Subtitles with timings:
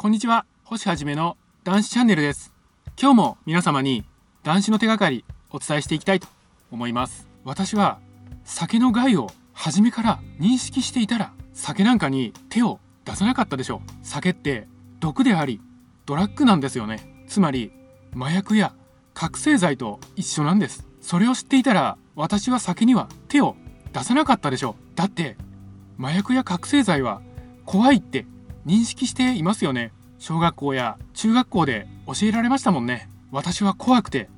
[0.00, 0.46] こんにちは。
[0.64, 2.54] 星はじめの男子チャンネルです。
[2.98, 4.06] 今日も皆様に
[4.42, 6.28] 男子の手がかりお伝えしていきたいと
[6.70, 7.28] 思います。
[7.44, 7.98] 私は
[8.42, 13.90] 酒の害を初めから認識していたら酒なんかに手を出さなかったでしょう。
[14.02, 14.68] 酒って
[15.00, 15.60] 毒であり
[16.06, 17.26] ドラッグなんですよね。
[17.28, 17.70] つまり
[18.16, 18.72] 麻薬や
[19.12, 20.88] 覚醒剤と一緒なんです。
[21.02, 23.54] それを知っていたら私は酒には手を
[23.92, 24.96] 出さなかったでしょう。
[24.96, 25.36] だって
[25.98, 27.20] 麻薬や覚醒剤は
[27.66, 28.24] 怖いって
[28.66, 29.92] 認識していますよね。
[30.18, 33.08] 小学校や中学校で教えられましたもんね。
[33.32, 34.28] 私は怖くて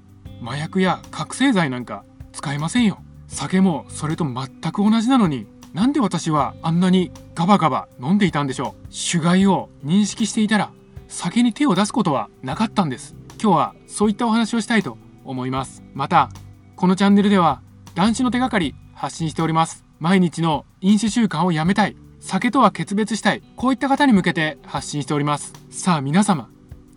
[0.44, 2.98] 麻薬や覚醒剤なんか使えませんよ。
[3.28, 8.94] 酒もそれと全く同じなのになんで私はあんなにガバガバ飲んでいたんでしょう。
[8.94, 10.70] 酒害を認識していたら
[11.08, 13.16] 酒に手を出すことはなかったんです。
[13.42, 15.82] 今日はそういったお話をしたいと思います。
[15.94, 16.30] また
[16.76, 17.60] このチャンネルでは
[17.94, 19.84] 男子の手がかり発信しております。
[19.98, 21.96] 毎日の飲酒習慣をやめたい。
[22.24, 23.42] 酒とは決別したい。
[23.56, 25.52] こういった方に向けて発信しております。
[25.70, 26.48] さあ皆様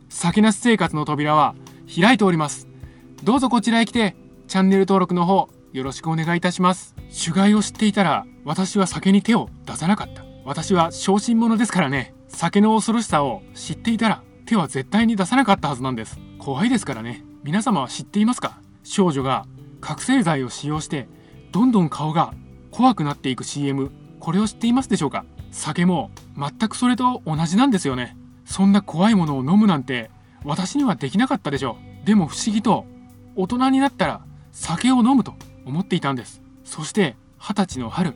[0.07, 1.55] 酒なし生活の扉は
[1.99, 2.67] 開いております。
[3.23, 4.15] どうぞこちらへ来て
[4.47, 6.95] チャンネル登録の方よろしくお願いいたします。
[7.09, 10.23] 酒害を知っていたら私は酒に手を出さなかった。
[10.45, 12.13] 私は小心者ですからね。
[12.27, 16.19] 酒の恐ろしさを知っていたら手は絶対に出さなかったはずなんです。
[16.37, 17.25] 怖いですからね。
[17.43, 18.61] 皆様は知っていますか？
[18.83, 19.47] 少女が
[19.81, 21.09] 覚醒剤を使用して
[21.51, 22.35] どんどん顔が
[22.69, 23.91] 怖くなっていく CM
[24.25, 25.23] これを知っていますでしょうか？
[25.51, 28.17] 酒も全くそれと同じなんですよね。
[28.43, 30.09] そんな怖いものを飲むなんて
[30.43, 32.07] 私にはできなかったでしょう。
[32.07, 32.85] でも不思議と
[33.35, 36.41] 大人になったら酒を飲むと思っていたんです。
[36.63, 38.15] そして二十歳の春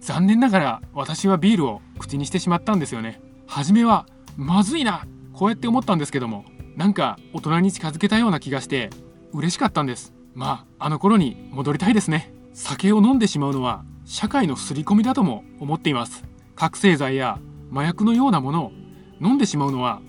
[0.00, 3.20] 残念ながら私はビールを口にしてしまったんですよね。
[3.46, 4.06] 初めは
[4.38, 8.88] まずいなこうやって思ったんですけどもなんか大人に近づけたような気がして
[9.34, 10.14] 嬉しかったんです。
[10.32, 12.32] まああの頃に戻りたいですね。
[12.54, 16.24] 酒を飲んでしまうのは社会の刷り込みだとも思っています。
[16.54, 17.40] 覚醒剤や
[17.72, 18.72] 麻薬のようなものを
[19.20, 20.00] 飲んでしまうのは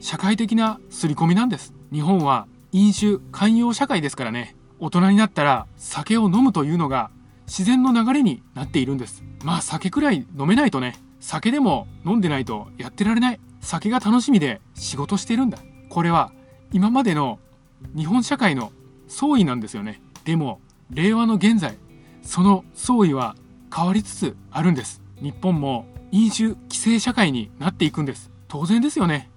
[0.00, 1.74] 社会的な刷り込みなんです。
[1.92, 4.56] 日本は飲酒寛容社会ですからね。
[4.78, 7.10] 大人になったら酒を飲むというのが
[7.46, 9.22] 自然の流れになっているんです。
[9.44, 10.96] まあ酒くらい飲めないとね。
[11.20, 13.40] 酒でも飲んでないとやってられない。
[13.60, 15.58] 酒が楽しみで仕事してるんだ。
[15.90, 16.32] これは
[16.72, 17.38] 今までの
[17.94, 18.72] 日本社会の
[19.06, 20.00] 総意なんですよね。
[20.24, 21.76] でも令和の現在
[22.22, 23.36] その総意は
[23.74, 25.02] 変わりつつあるんです。
[25.20, 28.30] 日本も飲酒規制社会になっていくんです。
[28.48, 29.30] 当然ですよね。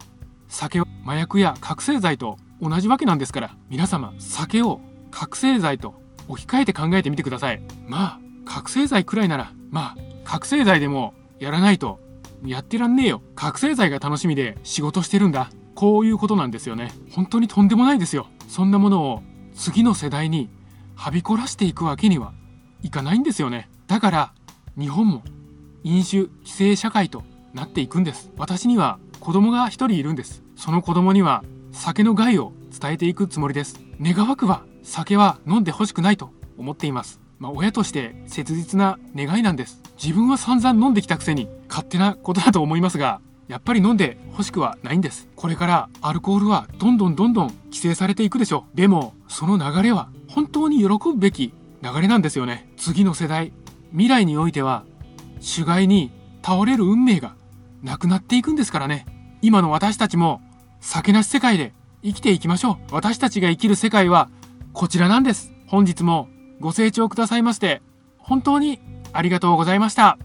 [0.47, 4.79] 酒を麻薬や覚醒剤と同じわけなんですから皆様酒を
[5.11, 5.95] 覚醒剤と
[6.27, 7.61] 置き換えて考えてみてください。
[7.87, 11.99] まあ覚醒剤くらいならまあ覚醒剤でもやらないと
[12.45, 13.21] やってらんねえよ。
[13.35, 15.49] 覚醒剤が楽しみで仕事してるんだ。
[15.75, 16.91] こういうことなんですよね。
[17.11, 18.27] 本当にとんでもないですよ。
[18.47, 19.23] そんなものを
[19.55, 20.49] 次の世代に
[20.95, 22.33] はびこらしていくわけには
[22.83, 23.69] いかないんですよね。
[23.87, 24.33] だから
[24.77, 25.23] 日本も
[25.83, 27.23] 飲酒規制社会と
[27.53, 28.31] なっていくんです。
[28.37, 30.43] 私には子供が一人いるんです。
[30.55, 33.79] その子供には酒の害を伝えていくつもりです。
[34.01, 37.19] 願わくは酒は飲んでほしくないと思っています。
[37.39, 39.81] まあ、親として切実な願いなんです。
[40.01, 45.27] 自分は散々飲んできたくせに勝手なことだと思いますがやっぱり飲んで欲しくはないんです。
[45.35, 48.77] これからアルコールはどんどんどんどん規制されていくでしょう。
[48.77, 52.71] でもその流れは本当に喜ぶべき流れなんですよね。
[52.77, 53.51] 次の世代。
[53.91, 54.85] 未来においては
[55.41, 56.11] 主害に
[56.41, 57.35] 倒れる運命が
[57.83, 59.05] なくなっていくんですからね。
[59.41, 60.41] 今の私たちも
[60.79, 62.95] 酒なし世界で生きていきましょう。
[62.95, 64.29] 私たちが生きる世界は
[64.71, 65.51] こちらなんです。
[65.67, 66.29] 本日も
[66.61, 67.81] ご清聴くださいまして
[68.17, 68.79] 本当に
[69.11, 70.17] ありがとうございました。